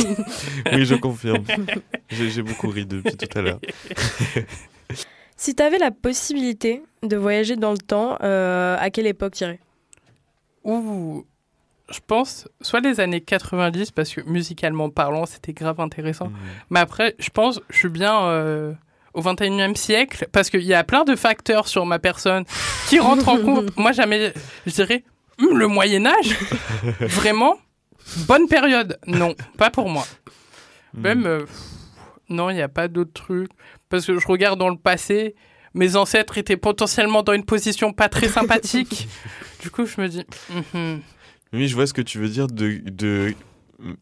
[0.71, 1.43] Oui, je confirme.
[2.09, 3.59] J'ai beaucoup ri depuis tout à l'heure.
[5.37, 9.59] Si t'avais la possibilité de voyager dans le temps, euh, à quelle époque t'irais?
[10.63, 11.25] Ouh.
[11.89, 16.27] je pense soit les années 90, parce que musicalement parlant, c'était grave intéressant.
[16.27, 16.35] Mhm.
[16.69, 18.73] Mais après, je pense, je suis bien euh,
[19.15, 22.43] au 21e siècle, parce qu'il y a plein de facteurs sur ma personne
[22.87, 23.75] qui rentrent en compte.
[23.77, 24.33] Moi, jamais,
[24.67, 25.03] je dirais,
[25.41, 26.37] Hum, le Moyen-Âge,
[26.99, 27.57] vraiment,
[28.27, 28.97] bonne période.
[29.07, 30.05] Non, pas pour moi.
[30.93, 31.01] Mhm.
[31.01, 31.45] Même, euh,
[32.29, 33.51] non, il n'y a pas d'autres trucs.
[33.89, 35.35] Parce que je regarde dans le passé,
[35.73, 39.07] mes ancêtres étaient potentiellement dans une position pas très sympathique.
[39.61, 40.25] du coup, je me dis,
[40.73, 41.01] mhm.
[41.53, 43.33] Oui, je vois ce que tu veux dire de, de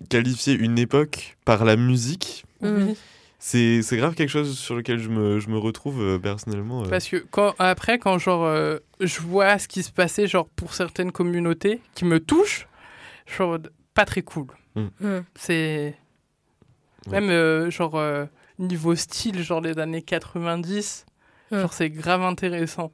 [0.10, 2.46] qualifier une époque par la musique.
[2.62, 2.92] Mm.
[3.42, 6.84] C'est c'est grave quelque chose sur lequel je me, je me retrouve euh, personnellement.
[6.84, 6.90] euh.
[6.90, 10.74] Parce que quand, après, quand genre, euh, je vois ce qui se passait genre, pour
[10.74, 12.68] certaines communautés qui me touchent,
[13.40, 14.48] mode, pas très cool.
[14.76, 15.20] Mm.
[15.36, 15.96] C'est.
[17.08, 17.12] Ouais.
[17.20, 18.26] Même euh, genre euh,
[18.60, 21.06] niveau style, genre les années 90,
[21.52, 21.62] Mm.
[21.62, 22.92] genre c'est grave intéressant.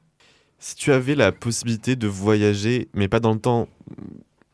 [0.58, 3.68] Si tu avais la possibilité de voyager, mais pas dans le temps,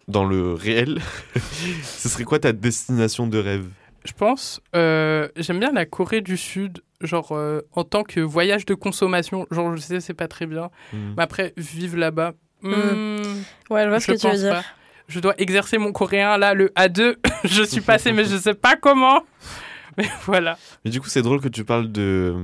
[0.09, 1.01] dans le réel,
[1.85, 3.67] ce serait quoi ta destination de rêve?
[4.05, 8.67] Je pense, euh, j'aime bien la Corée du Sud, genre euh, en tant que voyage
[8.67, 9.47] de consommation.
[9.53, 10.71] Genre, je sais, c'est pas très bien.
[10.93, 12.33] Mais après, vivre là-bas.
[12.63, 12.71] hmm,
[13.71, 14.55] Ouais, je vois ce que tu veux dire.
[14.55, 14.65] pas.
[15.09, 17.17] Je dois exercer mon coréen là, le A2.
[17.45, 19.23] je suis passé, mais je sais pas comment.
[19.99, 20.57] Mais voilà.
[20.85, 22.35] Mais du coup, c'est drôle que tu parles de,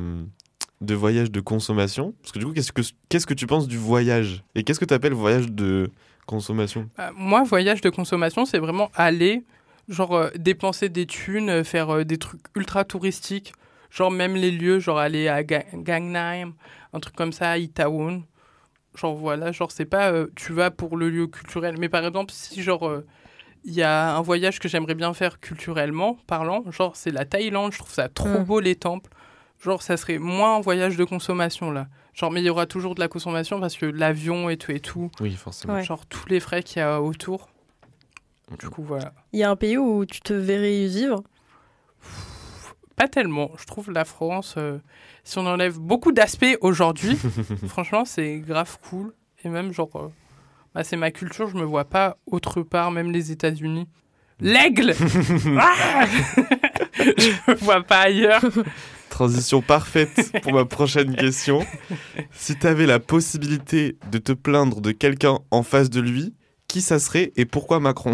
[0.82, 2.12] de voyage de consommation.
[2.20, 4.42] Parce que du coup, qu'est-ce que, qu'est-ce que tu penses du voyage?
[4.54, 5.90] Et qu'est-ce que tu appelles voyage de
[6.26, 6.90] consommation?
[6.98, 9.44] Euh, moi, voyage de consommation, c'est vraiment aller,
[9.88, 13.54] genre euh, dépenser des thunes, euh, faire euh, des trucs ultra touristiques,
[13.90, 16.52] genre même les lieux, genre aller à Ga- Gangnam,
[16.92, 18.24] un truc comme ça, à Itaewon.
[18.98, 22.32] Genre voilà, genre c'est pas euh, tu vas pour le lieu culturel, mais par exemple
[22.32, 23.06] si genre euh,
[23.64, 27.72] il y a un voyage que j'aimerais bien faire culturellement parlant, genre c'est la Thaïlande,
[27.72, 28.44] je trouve ça trop Mm.
[28.44, 29.10] beau les temples.
[29.62, 31.86] Genre ça serait moins un voyage de consommation là.
[32.14, 34.80] Genre mais il y aura toujours de la consommation parce que l'avion et tout et
[34.80, 35.74] tout, Oui, forcément.
[35.74, 35.84] Ouais.
[35.84, 37.48] genre tous les frais qu'il y a autour.
[38.58, 39.12] Du coup voilà.
[39.32, 41.22] Il y a un pays où tu te verrais y vivre?
[42.98, 43.52] Pas tellement.
[43.56, 44.78] Je trouve la France, euh,
[45.22, 47.16] si on enlève beaucoup d'aspects aujourd'hui,
[47.68, 49.14] franchement, c'est grave cool.
[49.44, 50.08] Et même, genre, euh,
[50.74, 53.86] bah, c'est ma culture, je me vois pas autre part, même les États-Unis.
[54.40, 54.94] L'aigle
[55.58, 56.06] Ah
[56.96, 58.42] Je me vois pas ailleurs.
[59.10, 61.64] Transition parfaite pour ma prochaine question.
[62.32, 66.34] Si tu avais la possibilité de te plaindre de quelqu'un en face de lui,
[66.66, 68.12] qui ça serait et pourquoi Macron?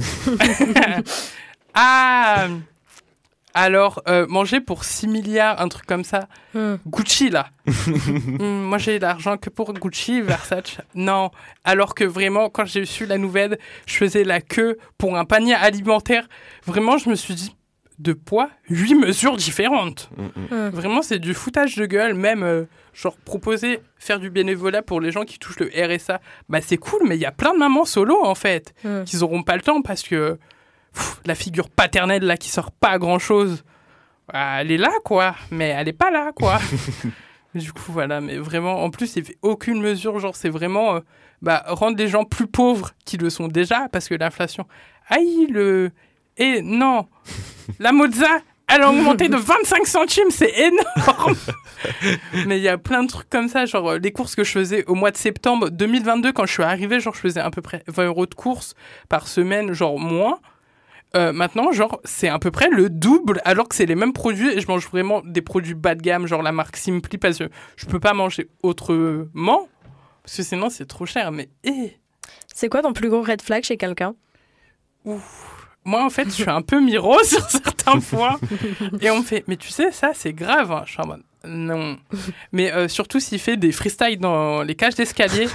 [1.74, 2.48] Ah
[3.54, 6.28] Alors, euh, manger pour 6 milliards, un truc comme ça.
[6.54, 6.74] Hmm.
[6.86, 7.48] Gucci, là.
[7.86, 10.78] Hmm, moi, j'ai l'argent que pour Gucci, Versace.
[10.94, 11.30] Non.
[11.62, 15.54] Alors que vraiment, quand j'ai su la nouvelle, je faisais la queue pour un panier
[15.54, 16.28] alimentaire.
[16.66, 17.54] Vraiment, je me suis dit,
[18.00, 20.10] de poids, 8 mesures différentes.
[20.16, 20.46] Mm, mm.
[20.50, 20.68] Hmm.
[20.70, 22.14] Vraiment, c'est du foutage de gueule.
[22.14, 26.20] Même, euh, genre, proposer faire du bénévolat pour les gens qui touchent le RSA.
[26.48, 29.04] Bah, c'est cool, mais il y a plein de mamans solo, en fait Hmm.
[29.04, 30.38] qu'ils auront pas le temps parce que
[30.94, 33.64] pff, la figure paternelle là qui sort pas grand chose,
[34.32, 36.58] elle est là quoi, mais elle est pas là quoi.
[37.54, 41.00] du coup voilà, mais vraiment en plus il fait aucune mesure, genre c'est vraiment euh,
[41.42, 44.66] bah, rendre les gens plus pauvres qui le sont déjà parce que l'inflation,
[45.08, 45.90] aïe le
[46.36, 47.06] et non
[47.78, 51.36] la mozza elle a augmenté de 25 centimes, c'est énorme.
[52.46, 54.50] Mais il y a plein de trucs comme ça, genre euh, les courses que je
[54.50, 57.60] faisais au mois de septembre 2022 quand je suis arrivé, genre je faisais à peu
[57.60, 58.74] près 20 euros de courses
[59.08, 60.38] par semaine, genre moins.
[61.16, 64.50] Euh, maintenant, genre, c'est à peu près le double, alors que c'est les mêmes produits
[64.50, 67.48] et je mange vraiment des produits bas de gamme, genre la marque Simply, parce que
[67.76, 69.68] je peux pas manger autrement,
[70.24, 71.30] parce que sinon c'est trop cher.
[71.30, 71.96] Mais, eh,
[72.52, 74.14] C'est quoi ton plus gros red flag chez quelqu'un?
[75.84, 78.38] Moi en fait, je suis un peu miro sur certains points.
[79.00, 80.72] Et on me fait, mais tu sais, ça c'est grave.
[80.72, 80.82] hein.
[80.86, 81.98] Je suis en mode, non.
[82.52, 85.46] Mais euh, surtout s'il fait des freestyles dans les cages d'escalier,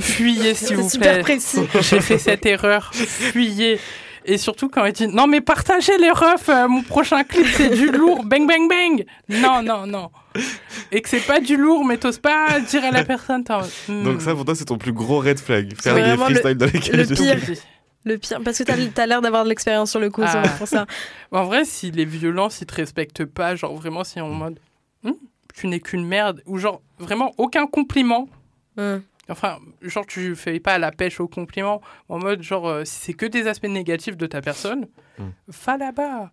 [0.00, 1.22] fuyez s'il C'est vous super plaît.
[1.22, 1.60] précis.
[1.80, 3.78] J'ai fait cette erreur, fuyez.
[4.30, 7.70] Et surtout quand il dit non mais partagez les refs, euh, mon prochain clip c'est
[7.70, 9.04] du lourd, bang bang bang.
[9.28, 10.10] Non non non.
[10.92, 13.42] Et que c'est pas du lourd mais t'oses pas dire à la personne.
[13.88, 14.04] hmm.
[14.04, 16.58] Donc ça pour toi c'est ton plus gros red flag, faire des vraiment le- freestyles
[16.58, 16.72] dans les
[17.04, 17.56] le pire.
[18.04, 20.42] Le pire, parce que t'as as, l'air d'avoir de l'expérience sur le coup, Ah.
[20.44, 20.86] c'est pour ça.
[21.32, 24.60] En vrai, s'il est violent, s'il te respecte pas, genre vraiment, si en mode
[25.02, 25.12] Hmm,
[25.54, 28.28] tu n'es qu'une merde, ou genre vraiment aucun compliment.
[28.76, 28.98] Hmm.
[29.30, 33.12] Enfin, genre tu fais pas la pêche au compliment, en mode genre euh, si c'est
[33.12, 34.86] que des aspects négatifs de ta personne,
[35.18, 35.24] Mm.
[35.48, 36.30] va là-bas.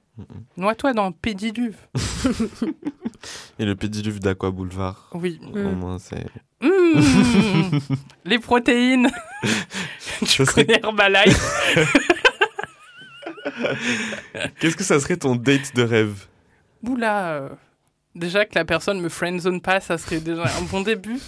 [0.57, 1.75] Noie-toi dans un pédiluve.
[3.59, 5.09] Et le pédiluve d'Aqua Boulevard.
[5.13, 5.39] Oui.
[5.53, 5.75] Au Mm.
[5.79, 6.25] moins c'est.
[6.61, 7.79] Mm.
[8.25, 9.09] Les protéines.
[10.19, 11.51] tu Ça serait- connais Herbalife
[14.59, 16.27] Qu'est-ce que ça serait ton date de rêve?
[16.83, 17.33] Oula.
[17.33, 17.49] euh,
[18.15, 21.19] Déjà que la personne me friendzone pas, ça serait déjà un bon début.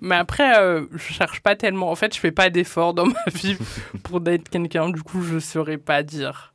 [0.00, 1.90] Mais après, euh, je cherche pas tellement.
[1.90, 3.56] En fait, je fais pas d'efforts dans ma vie
[4.02, 4.90] pour d'être quelqu'un.
[4.90, 6.52] Du coup, je saurais pas dire.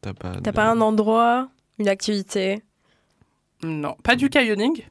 [0.00, 2.62] T'as pas, T'as de- pas un endroit, une activité?
[3.62, 4.82] Non, pas du canyoning.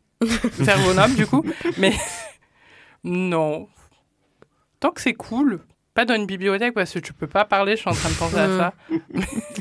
[0.63, 1.43] Faire bonhomme, du coup.
[1.77, 1.93] Mais
[3.03, 3.67] non.
[4.79, 5.61] Tant que c'est cool.
[5.93, 8.15] Pas dans une bibliothèque parce que tu peux pas parler, je suis en train de
[8.15, 8.73] penser à ça.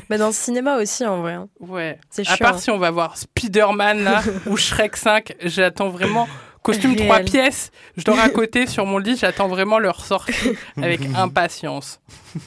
[0.09, 1.33] bah, Dans le cinéma aussi, en vrai.
[1.33, 1.49] hein.
[1.59, 1.99] Ouais.
[2.09, 6.29] C'est À part si on va voir Spider-Man là, ou Shrek 5, j'attends vraiment
[6.63, 7.07] costume Réel.
[7.07, 7.71] 3 pièces.
[7.97, 10.33] Je dors à côté sur mon lit, j'attends vraiment leur sortie
[10.81, 11.99] avec impatience.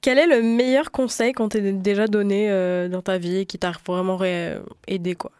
[0.00, 3.58] Quel est le meilleur conseil qu'on t'ait déjà donné euh, dans ta vie et qui
[3.58, 5.32] t'a vraiment ré- aidé quoi?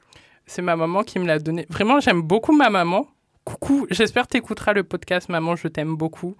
[0.46, 1.66] C'est ma maman qui me l'a donné.
[1.70, 3.07] Vraiment, j'aime beaucoup ma maman.
[3.44, 6.37] Coucou, j'espère t'écouteras le podcast, maman, je t'aime beaucoup.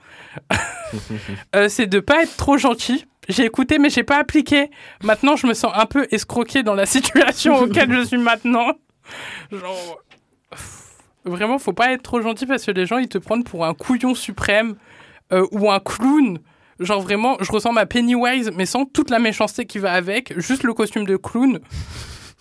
[1.55, 3.07] Euh, c'est de pas être trop gentil.
[3.29, 4.71] J'ai écouté, mais j'ai pas appliqué.
[5.05, 8.73] Maintenant, je me sens un peu escroquée dans la situation auquel je suis maintenant.
[9.53, 10.01] Genre,
[11.27, 13.75] vraiment, faut pas être trop gentil parce que les gens, ils te prennent pour un
[13.75, 14.77] couillon suprême
[15.33, 16.39] euh, ou un clown.
[16.79, 20.63] Genre vraiment, je ressemble à Pennywise, mais sans toute la méchanceté qui va avec, juste
[20.63, 21.61] le costume de clown.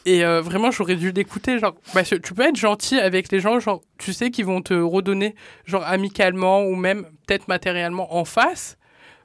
[0.06, 1.58] Et euh, vraiment, j'aurais dû l'écouter.
[1.58, 1.76] Genre,
[2.24, 5.84] tu peux être gentil avec les gens, genre, tu sais qu'ils vont te redonner, genre,
[5.84, 8.78] amicalement ou même peut-être matériellement en face.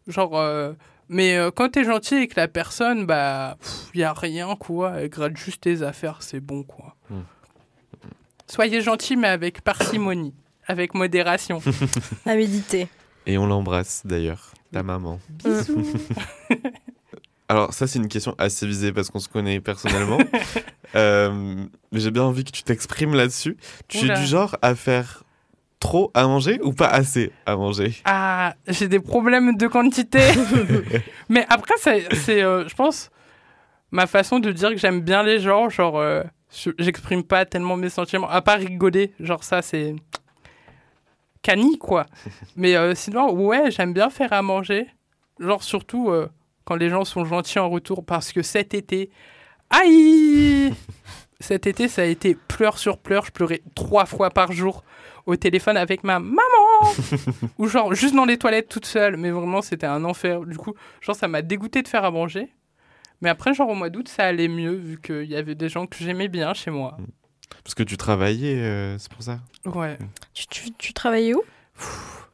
[0.07, 0.73] Genre, euh,
[1.09, 3.59] mais euh, quand t'es gentil avec la personne, bah,
[3.94, 4.92] il y a rien, quoi.
[4.96, 6.96] Elle gratte juste tes affaires, c'est bon, quoi.
[7.11, 7.20] Mm.
[8.51, 10.35] Soyez gentil, mais avec parcimonie,
[10.67, 11.61] avec modération.
[12.27, 12.89] À méditer.
[13.27, 15.21] Et on l'embrasse d'ailleurs, ta maman.
[15.29, 15.87] Bisous.
[17.49, 20.19] Alors ça c'est une question assez visée parce qu'on se connaît personnellement.
[20.97, 21.31] Euh,
[21.93, 23.57] mais j'ai bien envie que tu t'exprimes là-dessus.
[23.87, 24.15] Tu Oula.
[24.15, 25.23] es du genre à faire
[25.79, 27.95] trop à manger ou pas assez à manger?
[28.05, 30.19] Ah, j'ai des problèmes de quantité.
[31.29, 33.11] Mais après, c'est, euh, je pense,
[33.93, 35.69] ma façon de dire que j'aime bien les gens.
[35.69, 36.25] Genre, euh,
[36.79, 39.13] j'exprime pas tellement mes sentiments, à part rigoler.
[39.21, 39.95] Genre, ça, c'est
[41.43, 42.07] cani, quoi.
[42.57, 44.89] Mais euh, sinon, ouais, j'aime bien faire à manger.
[45.39, 46.29] Genre, surtout euh,
[46.65, 48.05] quand les gens sont gentils en retour.
[48.05, 49.11] Parce que cet été,
[49.71, 50.75] aïe
[51.41, 53.25] Cet été, ça a été pleurs sur pleurs.
[53.25, 54.85] Je pleurais trois fois par jour
[55.27, 56.41] au téléphone avec ma maman
[57.59, 60.75] ou genre juste dans les toilettes toute seule mais vraiment c'était un enfer du coup
[61.01, 62.49] genre ça m'a dégoûté de faire à manger
[63.20, 65.87] mais après genre au mois d'août ça allait mieux vu qu'il y avait des gens
[65.87, 66.96] que j'aimais bien chez moi.
[67.64, 69.98] Parce que tu travaillais, euh, c'est pour ça ouais.
[70.35, 71.42] Tu, tu, tu travaillais où?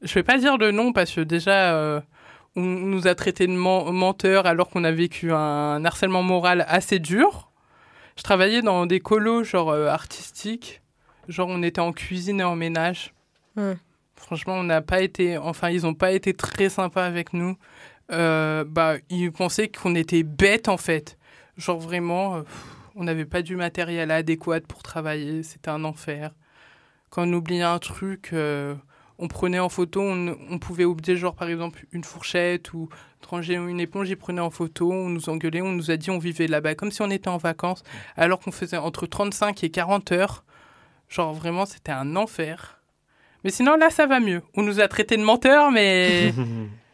[0.02, 2.00] Je vais pas dire le nom parce que déjà euh,
[2.54, 6.98] on nous a traités de men- menteurs alors qu'on a vécu un harcèlement moral assez
[6.98, 7.50] dur.
[8.16, 10.82] Je travaillais dans des colos genre euh, artistiques.
[11.28, 13.12] Genre on était en cuisine et en ménage.
[13.56, 13.72] Hmm.
[14.14, 17.56] Franchement, on n'a pas été, enfin, ils n'ont pas été très sympas avec nous.
[18.12, 21.18] Euh, bah, ils pensaient qu'on était bêtes en fait.
[21.56, 22.42] Genre vraiment, euh,
[22.94, 25.42] on n'avait pas du matériel adéquat pour travailler.
[25.42, 26.32] C'était un enfer.
[27.10, 28.74] Quand on oubliait un truc, euh,
[29.18, 30.02] on prenait en photo.
[30.02, 32.88] On, pouvait oublier genre par exemple une fourchette ou
[33.26, 34.08] ranger une éponge.
[34.08, 34.92] Ils prenaient en photo.
[34.92, 35.62] On nous engueulait.
[35.62, 37.82] On nous a dit on vivait là-bas comme si on était en vacances,
[38.16, 40.44] alors qu'on faisait entre 35 et 40 heures.
[41.08, 42.80] Genre vraiment, c'était un enfer.
[43.44, 44.42] Mais sinon, là, ça va mieux.
[44.56, 46.32] On nous a traités de menteurs, mais,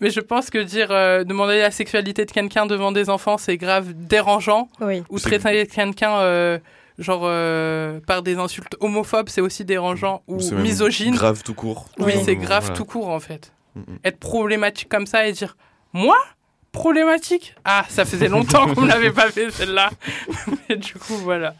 [0.00, 3.56] mais je pense que dire euh, demander la sexualité de quelqu'un devant des enfants, c'est
[3.56, 4.68] grave dérangeant.
[4.80, 5.02] Oui.
[5.08, 6.58] Ou traiter quelqu'un euh,
[6.98, 10.22] genre euh, par des insultes homophobes, c'est aussi dérangeant.
[10.28, 11.14] Ou misogyne.
[11.14, 11.86] Grave tout court.
[11.98, 12.22] Oui, Oui.
[12.24, 12.76] c'est grave Voilà.
[12.76, 13.52] tout court en fait.
[13.74, 13.98] Mm, mm.
[14.04, 15.56] Être problématique comme ça et dire
[15.92, 16.16] moi
[16.72, 17.54] problématique?
[17.64, 19.88] Ah, ça faisait longtemps qu'on ne l'avait pas fait celle-là.
[20.68, 21.54] Mais du coup, voilà.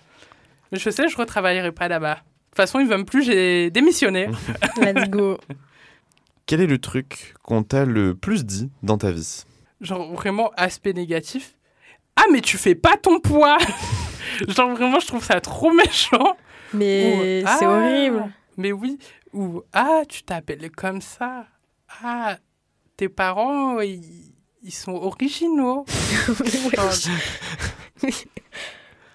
[0.70, 2.14] Mais je sais, je retravaillerai pas là-bas.
[2.16, 2.20] De
[2.50, 4.28] toute façon, ils veulent plus, j'ai démissionné.
[4.76, 5.38] Let's go.
[6.46, 9.44] Quel est le truc qu'on t'a le plus dit dans ta vie?
[9.80, 11.56] Genre vraiment aspect négatif.
[12.14, 13.58] Ah, mais tu fais pas ton poids
[14.48, 16.36] Genre vraiment, je trouve ça trop méchant.
[16.72, 18.32] Mais Ou, c'est Ah, horrible.
[18.56, 18.98] Mais oui.
[19.32, 21.46] Ou ah, tu t'appelles comme ça.
[22.02, 22.38] Ah,
[22.96, 24.32] tes parents, ils,
[24.62, 25.84] ils sont originaux.
[26.76, 26.92] Genre,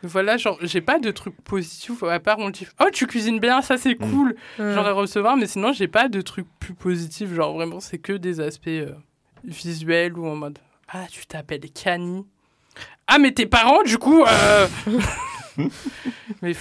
[0.03, 3.61] voilà, genre, j'ai pas de truc positif à part on dit Oh, tu cuisines bien,
[3.61, 4.11] ça c'est Mm.
[4.11, 4.35] cool.
[4.57, 7.33] Genre à recevoir, mais sinon, j'ai pas de truc plus positif.
[7.33, 8.93] Genre vraiment, c'est que des aspects euh,
[9.43, 10.59] visuels ou en mode
[10.89, 12.25] Ah, tu t'appelles Cani.
[13.07, 14.23] Ah, mais tes parents, du coup.
[14.25, 14.67] euh,
[16.41, 16.53] mais.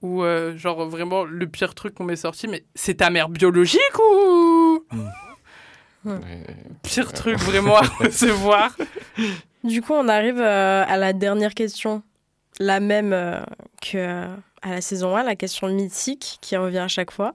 [0.00, 3.80] Ou euh, genre vraiment le pire truc qu'on m'est sorti, mais c'est ta mère biologique
[3.98, 4.84] ou?
[6.84, 8.76] Pire truc vraiment à recevoir.
[9.64, 12.02] Du coup, on arrive euh, à la dernière question,
[12.58, 13.40] la même euh,
[13.82, 14.26] que euh,
[14.62, 17.32] à la saison 1, la question mythique qui revient à chaque fois.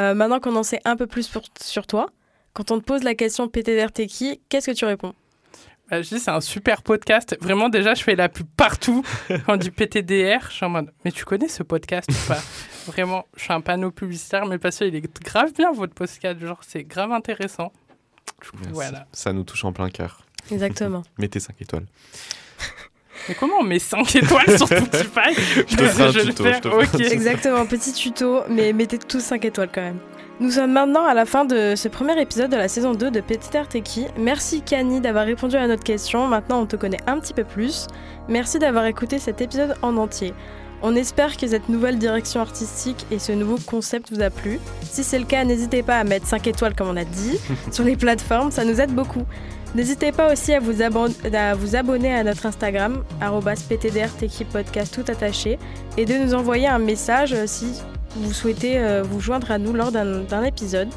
[0.00, 2.06] Euh, maintenant qu'on en sait un peu plus pour- sur toi,
[2.54, 5.14] quand on te pose la question PTDR t'es qui, qu'est-ce que tu réponds?
[5.90, 7.36] Bah, je dis, c'est un super podcast.
[7.40, 9.02] Vraiment, déjà, je fais la pub partout.
[9.28, 12.40] Quand on dit PTDR, je suis en mode, mais tu connais ce podcast ou pas?
[12.86, 16.38] Vraiment, je suis un panneau publicitaire, mais parce qu'il est grave bien votre podcast.
[16.40, 17.72] Genre, c'est grave intéressant.
[18.54, 18.68] Merci.
[18.72, 19.06] Voilà.
[19.12, 20.24] Ça nous touche en plein cœur.
[20.50, 21.02] Exactement.
[21.18, 21.86] Mettez 5 étoiles.
[23.28, 25.34] Mais comment on met 5 étoiles sur Spotify
[25.68, 27.12] Je te un le tuto, faire, je te.
[27.12, 29.98] Exactement, petit tuto, mais mettez tous 5 étoiles quand même.
[30.40, 33.20] Nous sommes maintenant à la fin de ce premier épisode de la saison 2 de
[33.20, 34.06] Petit Arteki.
[34.18, 36.26] Merci Kani d'avoir répondu à notre question.
[36.26, 37.86] Maintenant, on te connaît un petit peu plus.
[38.28, 40.34] Merci d'avoir écouté cet épisode en entier.
[40.82, 44.58] On espère que cette nouvelle direction artistique et ce nouveau concept vous a plu.
[44.82, 47.38] Si c'est le cas, n'hésitez pas à mettre 5 étoiles comme on a dit
[47.70, 49.22] sur les plateformes, ça nous aide beaucoup.
[49.74, 54.92] N'hésitez pas aussi à vous, abon- à vous abonner à notre Instagram, arobase PTDRTeki podcast
[54.94, 55.58] tout attaché,
[55.96, 57.80] et de nous envoyer un message euh, si
[58.16, 60.88] vous souhaitez euh, vous joindre à nous lors d'un épisode.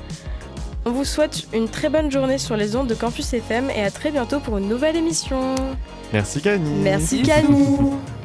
[0.86, 3.90] On vous souhaite une très bonne journée sur les ondes de Campus FM et à
[3.92, 5.56] très bientôt pour une nouvelle émission.
[6.14, 6.82] Merci Camille.
[6.84, 7.22] Merci.
[7.24, 7.78] Camille.